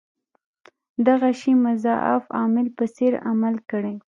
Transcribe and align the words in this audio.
دغه 1.07 1.29
شي 1.39 1.51
مضاعف 1.65 2.23
عامل 2.37 2.67
په 2.77 2.85
څېر 2.95 3.13
عمل 3.29 3.55
کړی. 3.71 3.95